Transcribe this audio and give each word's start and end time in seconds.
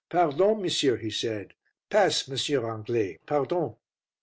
"Pardon, 0.09 0.59
monsieur," 0.63 0.95
he 0.97 1.11
said. 1.11 1.53
"Pass, 1.91 2.27
Monsieur 2.27 2.65
Anglais, 2.67 3.19
pardon!" 3.27 3.75